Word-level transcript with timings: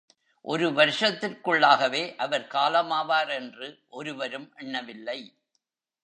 ஒரு 0.41 0.69
வருஷத்திற்குள்ளாகவே 0.69 2.15
அவர் 2.15 2.47
காலமாவார் 2.47 3.29
என்று 3.29 3.79
ஒருவரும் 3.89 4.53
எண்ணவில்லை. 4.55 5.37